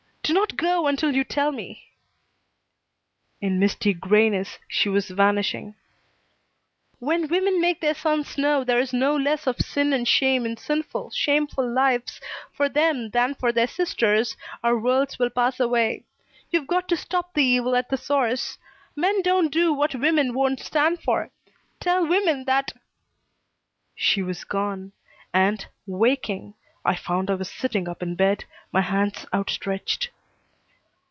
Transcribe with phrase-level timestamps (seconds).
[0.23, 1.89] "Do not go until you tell me"
[3.41, 5.75] In misty grayness she was vanishing.
[6.99, 10.55] "When women make their sons know there is no less of sin and shame in
[10.55, 12.21] sinful, shameful lives
[12.53, 16.05] for them than for their sisters our worlds will pass away.
[16.49, 18.57] You've got to stop the evil at the source.
[18.95, 21.29] Men don't do what women won't stand for.
[21.81, 22.71] Tell women that"
[23.95, 24.93] She was gone
[25.33, 26.53] and, waking,
[26.85, 30.09] I found I was sitting up in bed, my hands outstretched.